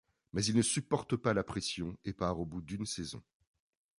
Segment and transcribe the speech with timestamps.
[0.33, 3.21] Mais il ne supporte pas la pression et part au bout d'une saison.